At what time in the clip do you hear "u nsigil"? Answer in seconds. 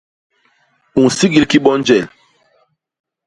0.99-1.45